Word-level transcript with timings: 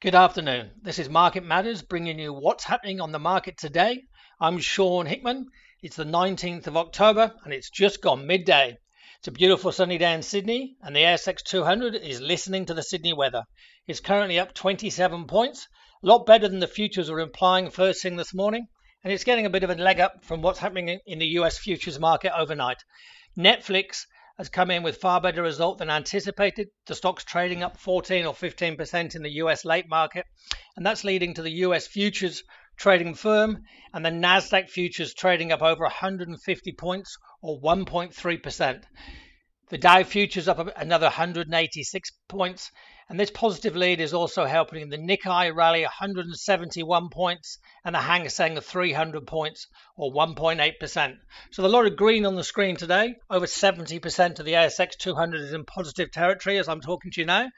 Good 0.00 0.14
afternoon. 0.14 0.70
This 0.80 0.98
is 0.98 1.10
Market 1.10 1.44
Matters 1.44 1.82
bringing 1.82 2.18
you 2.18 2.32
what's 2.32 2.64
happening 2.64 3.02
on 3.02 3.12
the 3.12 3.18
market 3.18 3.58
today. 3.58 4.04
I'm 4.40 4.58
Sean 4.58 5.04
Hickman. 5.04 5.50
It's 5.82 5.96
the 5.96 6.06
19th 6.06 6.66
of 6.68 6.78
October 6.78 7.34
and 7.44 7.52
it's 7.52 7.68
just 7.68 8.00
gone 8.00 8.26
midday. 8.26 8.78
It's 9.18 9.28
a 9.28 9.30
beautiful 9.30 9.72
sunny 9.72 9.98
day 9.98 10.14
in 10.14 10.22
Sydney 10.22 10.78
and 10.80 10.96
the 10.96 11.02
ASX 11.02 11.42
200 11.42 11.94
is 11.96 12.22
listening 12.22 12.64
to 12.64 12.72
the 12.72 12.82
Sydney 12.82 13.12
weather. 13.12 13.44
It's 13.86 14.00
currently 14.00 14.38
up 14.38 14.54
27 14.54 15.26
points, 15.26 15.68
a 16.02 16.06
lot 16.06 16.24
better 16.24 16.48
than 16.48 16.60
the 16.60 16.66
futures 16.66 17.10
were 17.10 17.20
implying 17.20 17.68
first 17.68 18.00
thing 18.00 18.16
this 18.16 18.32
morning, 18.32 18.68
and 19.04 19.12
it's 19.12 19.24
getting 19.24 19.44
a 19.44 19.50
bit 19.50 19.64
of 19.64 19.70
a 19.70 19.74
leg 19.74 20.00
up 20.00 20.24
from 20.24 20.40
what's 20.40 20.60
happening 20.60 20.98
in 21.04 21.18
the 21.18 21.36
US 21.40 21.58
futures 21.58 22.00
market 22.00 22.32
overnight. 22.34 22.82
Netflix 23.36 24.06
has 24.40 24.48
come 24.48 24.70
in 24.70 24.82
with 24.82 24.96
far 24.96 25.20
better 25.20 25.42
result 25.42 25.76
than 25.76 25.90
anticipated. 25.90 26.68
The 26.86 26.94
stock's 26.94 27.24
trading 27.24 27.62
up 27.62 27.76
14 27.76 28.24
or 28.24 28.32
15% 28.32 29.14
in 29.14 29.22
the 29.22 29.32
US 29.32 29.66
late 29.66 29.86
market, 29.86 30.24
and 30.74 30.86
that's 30.86 31.04
leading 31.04 31.34
to 31.34 31.42
the 31.42 31.50
US 31.66 31.86
futures 31.86 32.42
trading 32.78 33.12
firm 33.12 33.64
and 33.92 34.02
the 34.02 34.08
Nasdaq 34.08 34.70
futures 34.70 35.12
trading 35.12 35.52
up 35.52 35.60
over 35.60 35.82
150 35.82 36.72
points 36.72 37.18
or 37.42 37.60
1.3%. 37.60 38.82
The 39.70 39.78
Dow 39.78 40.02
futures 40.02 40.48
up 40.48 40.58
another 40.76 41.06
186 41.06 42.10
points, 42.26 42.72
and 43.08 43.20
this 43.20 43.30
positive 43.30 43.76
lead 43.76 44.00
is 44.00 44.12
also 44.12 44.44
helping 44.44 44.88
the 44.88 44.98
Nikkei 44.98 45.54
rally 45.54 45.82
171 45.82 47.08
points 47.10 47.56
and 47.84 47.94
the 47.94 48.00
Hang 48.00 48.28
Seng 48.28 48.58
300 48.58 49.28
points 49.28 49.68
or 49.96 50.12
1.8%. 50.12 51.16
So 51.52 51.64
a 51.64 51.68
lot 51.68 51.86
of 51.86 51.96
green 51.96 52.26
on 52.26 52.34
the 52.34 52.42
screen 52.42 52.74
today. 52.74 53.14
Over 53.30 53.46
70% 53.46 54.40
of 54.40 54.44
the 54.44 54.54
ASX 54.54 54.98
200 54.98 55.40
is 55.40 55.52
in 55.52 55.64
positive 55.64 56.10
territory 56.10 56.58
as 56.58 56.68
I'm 56.68 56.80
talking 56.80 57.12
to 57.12 57.20
you 57.20 57.26
now. 57.28 57.48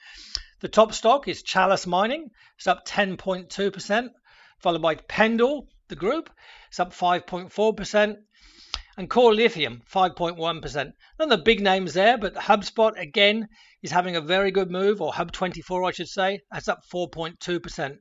The 0.61 0.69
top 0.69 0.93
stock 0.93 1.29
is 1.29 1.43
Chalice 1.43 1.87
Mining. 1.87 2.29
It's 2.59 2.67
up 2.67 2.87
10.2%, 2.87 4.11
followed 4.59 4.83
by 4.83 4.97
Pendal, 4.97 5.67
the 5.89 5.97
group. 5.97 6.29
It's 6.69 6.79
up 6.79 6.93
5.4% 6.93 8.17
and 8.97 9.09
Core 9.09 9.35
Lithium 9.35 9.83
5.1%. 9.91 10.75
None 10.75 10.93
of 11.19 11.29
the 11.31 11.39
big 11.39 11.61
names 11.61 11.95
there, 11.95 12.19
but 12.19 12.35
HubSpot 12.35 12.93
again 13.01 13.49
is 13.83 13.91
having 13.91 14.17
a 14.17 14.21
very 14.21 14.51
good 14.51 14.71
move, 14.71 15.01
or 15.01 15.13
Hub24, 15.13 15.89
I 15.89 15.93
should 15.93 16.09
say. 16.09 16.41
That's 16.51 16.69
up 16.69 16.81
4.2%. 16.93 17.99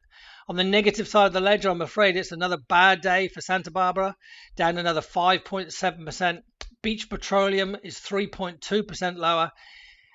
On 0.50 0.56
the 0.56 0.64
negative 0.64 1.08
side 1.08 1.28
of 1.28 1.34
the 1.34 1.40
ledger, 1.40 1.70
I'm 1.70 1.82
afraid 1.82 2.18
it's 2.18 2.34
another 2.34 2.58
bad 2.58 3.02
day 3.02 3.30
for 3.30 3.42
Santa 3.42 3.72
Barbara, 3.72 4.16
down 4.56 4.78
another 4.78 5.02
5.7%. 5.02 6.42
Beach 6.82 7.10
Petroleum 7.10 7.78
is 7.84 7.98
3.2% 7.98 9.18
lower, 9.18 9.52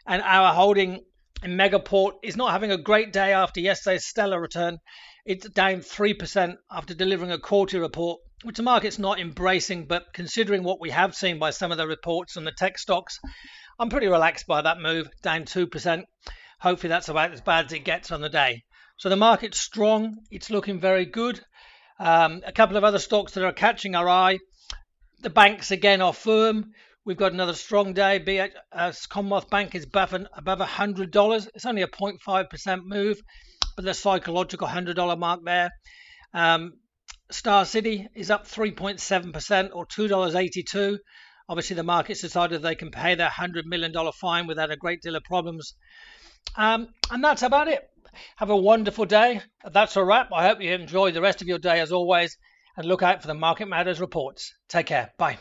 and 0.06 0.20
our 0.22 0.52
holding 0.52 1.04
in 1.42 1.56
Megaport 1.56 2.12
is 2.22 2.36
not 2.36 2.50
having 2.52 2.72
a 2.72 2.76
great 2.76 3.12
day 3.12 3.32
after 3.32 3.60
yesterday's 3.60 4.06
stellar 4.06 4.40
return. 4.40 4.78
It's 5.24 5.48
down 5.48 5.76
3% 5.76 6.56
after 6.70 6.94
delivering 6.94 7.32
a 7.32 7.38
quarterly 7.38 7.80
report 7.80 8.20
which 8.42 8.56
the 8.56 8.62
market's 8.62 8.98
not 8.98 9.18
embracing, 9.18 9.86
but 9.86 10.12
considering 10.12 10.62
what 10.62 10.80
we 10.80 10.90
have 10.90 11.14
seen 11.14 11.38
by 11.38 11.50
some 11.50 11.72
of 11.72 11.78
the 11.78 11.86
reports 11.86 12.36
on 12.36 12.44
the 12.44 12.52
tech 12.52 12.78
stocks, 12.78 13.18
I'm 13.78 13.90
pretty 13.90 14.08
relaxed 14.08 14.46
by 14.46 14.62
that 14.62 14.80
move, 14.80 15.08
down 15.22 15.44
2%. 15.44 16.04
Hopefully, 16.60 16.88
that's 16.88 17.08
about 17.08 17.32
as 17.32 17.40
bad 17.40 17.66
as 17.66 17.72
it 17.72 17.84
gets 17.84 18.10
on 18.10 18.20
the 18.20 18.28
day. 18.28 18.64
So 18.98 19.08
the 19.08 19.16
market's 19.16 19.60
strong, 19.60 20.16
it's 20.30 20.50
looking 20.50 20.80
very 20.80 21.04
good. 21.04 21.40
Um, 21.98 22.42
a 22.46 22.52
couple 22.52 22.76
of 22.76 22.84
other 22.84 22.98
stocks 22.98 23.32
that 23.32 23.44
are 23.44 23.52
catching 23.52 23.94
our 23.94 24.08
eye. 24.08 24.38
The 25.20 25.30
banks 25.30 25.70
again 25.70 26.00
are 26.02 26.12
firm. 26.12 26.72
We've 27.04 27.16
got 27.16 27.32
another 27.32 27.54
strong 27.54 27.92
day. 27.92 28.16
It 28.16 28.54
uh, 28.72 28.92
Commonwealth 29.08 29.48
Bank 29.48 29.74
is 29.74 29.84
above, 29.84 30.12
above 30.12 30.58
$100. 30.58 31.48
It's 31.54 31.66
only 31.66 31.82
a 31.82 31.88
0.5% 31.88 32.84
move, 32.84 33.20
but 33.76 33.84
the 33.84 33.94
psychological 33.94 34.68
$100 34.68 35.18
mark 35.18 35.40
there. 35.44 35.70
Um, 36.34 36.72
Star 37.30 37.64
City 37.64 38.08
is 38.14 38.30
up 38.30 38.46
3.7% 38.46 39.70
or 39.72 39.86
$2.82. 39.86 40.98
Obviously, 41.48 41.76
the 41.76 41.82
market's 41.82 42.20
decided 42.20 42.62
they 42.62 42.74
can 42.74 42.90
pay 42.90 43.14
their 43.14 43.28
$100 43.28 43.64
million 43.64 43.92
fine 44.12 44.46
without 44.46 44.70
a 44.70 44.76
great 44.76 45.02
deal 45.02 45.16
of 45.16 45.24
problems. 45.24 45.74
Um, 46.56 46.88
and 47.10 47.22
that's 47.22 47.42
about 47.42 47.68
it. 47.68 47.88
Have 48.36 48.50
a 48.50 48.56
wonderful 48.56 49.04
day. 49.04 49.40
That's 49.70 49.96
a 49.96 50.04
wrap. 50.04 50.30
I 50.32 50.46
hope 50.46 50.60
you 50.60 50.72
enjoy 50.72 51.12
the 51.12 51.20
rest 51.20 51.42
of 51.42 51.48
your 51.48 51.58
day 51.58 51.80
as 51.80 51.92
always 51.92 52.36
and 52.76 52.86
look 52.86 53.02
out 53.02 53.22
for 53.22 53.28
the 53.28 53.34
Market 53.34 53.66
Matters 53.66 54.00
reports. 54.00 54.54
Take 54.68 54.86
care. 54.86 55.12
Bye. 55.18 55.38